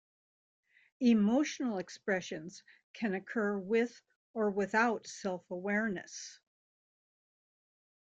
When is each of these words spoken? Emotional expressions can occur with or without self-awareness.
Emotional 1.01 1.77
expressions 1.77 2.63
can 2.91 3.13
occur 3.13 3.55
with 3.55 4.01
or 4.33 4.49
without 4.49 5.05
self-awareness. 5.05 6.39